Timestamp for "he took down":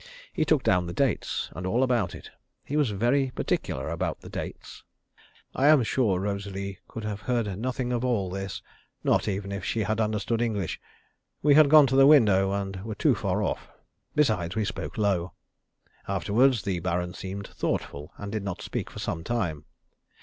0.33-0.87